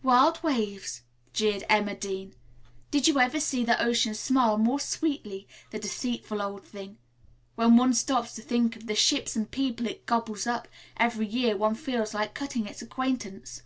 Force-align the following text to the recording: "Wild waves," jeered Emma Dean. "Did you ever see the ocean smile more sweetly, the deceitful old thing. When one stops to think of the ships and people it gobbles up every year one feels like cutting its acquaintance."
"Wild 0.00 0.40
waves," 0.44 1.02
jeered 1.32 1.64
Emma 1.68 1.96
Dean. 1.96 2.34
"Did 2.92 3.08
you 3.08 3.18
ever 3.18 3.40
see 3.40 3.64
the 3.64 3.82
ocean 3.82 4.14
smile 4.14 4.56
more 4.56 4.78
sweetly, 4.78 5.48
the 5.72 5.78
deceitful 5.80 6.40
old 6.40 6.62
thing. 6.64 6.98
When 7.56 7.76
one 7.76 7.92
stops 7.92 8.36
to 8.36 8.42
think 8.42 8.76
of 8.76 8.86
the 8.86 8.94
ships 8.94 9.34
and 9.34 9.50
people 9.50 9.88
it 9.88 10.06
gobbles 10.06 10.46
up 10.46 10.68
every 10.98 11.26
year 11.26 11.56
one 11.56 11.74
feels 11.74 12.14
like 12.14 12.32
cutting 12.32 12.68
its 12.68 12.80
acquaintance." 12.80 13.62